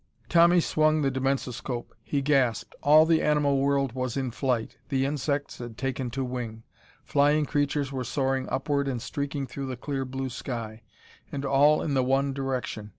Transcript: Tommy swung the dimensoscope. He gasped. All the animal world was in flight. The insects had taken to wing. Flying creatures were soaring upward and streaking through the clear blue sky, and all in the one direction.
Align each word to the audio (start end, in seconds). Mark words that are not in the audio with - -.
Tommy 0.29 0.59
swung 0.59 1.03
the 1.03 1.11
dimensoscope. 1.11 1.93
He 2.01 2.23
gasped. 2.23 2.73
All 2.81 3.05
the 3.05 3.21
animal 3.21 3.59
world 3.59 3.91
was 3.91 4.17
in 4.17 4.31
flight. 4.31 4.79
The 4.89 5.05
insects 5.05 5.59
had 5.59 5.77
taken 5.77 6.09
to 6.17 6.23
wing. 6.25 6.63
Flying 7.05 7.45
creatures 7.45 7.91
were 7.91 8.03
soaring 8.03 8.49
upward 8.49 8.87
and 8.87 8.99
streaking 8.99 9.45
through 9.45 9.67
the 9.67 9.77
clear 9.77 10.03
blue 10.03 10.29
sky, 10.29 10.81
and 11.31 11.45
all 11.45 11.83
in 11.83 11.93
the 11.93 12.03
one 12.03 12.33
direction. 12.33 12.89